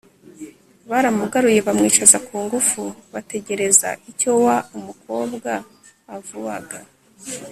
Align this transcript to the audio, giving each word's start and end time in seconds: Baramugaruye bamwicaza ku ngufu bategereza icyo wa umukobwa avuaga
Baramugaruye 0.89 1.59
bamwicaza 1.67 2.17
ku 2.25 2.35
ngufu 2.43 2.81
bategereza 3.13 3.89
icyo 4.11 4.31
wa 4.45 4.57
umukobwa 4.77 5.51
avuaga 6.15 6.79